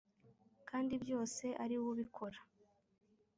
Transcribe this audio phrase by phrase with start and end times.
[0.69, 2.39] kandi byose ari we ubikora?